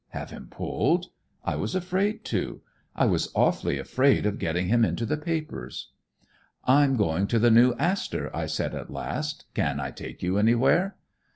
Have 0.17 0.31
him 0.31 0.47
pulled? 0.49 1.11
I 1.45 1.55
was 1.55 1.75
afraid 1.75 2.25
to. 2.25 2.61
I 2.95 3.05
was 3.05 3.31
awfully 3.35 3.77
afraid 3.77 4.25
of 4.25 4.39
getting 4.39 4.65
him 4.67 4.83
into 4.83 5.05
the 5.05 5.15
papers. 5.15 5.91
"'I'm 6.65 6.95
going 6.97 7.27
to 7.27 7.37
the 7.37 7.51
New 7.51 7.75
Astor,' 7.75 8.35
I 8.35 8.47
said 8.47 8.73
at 8.73 8.89
last. 8.89 9.45
'Can 9.53 9.79
I 9.79 9.91
take 9.91 10.23
you 10.23 10.39
anywhere?' 10.39 10.95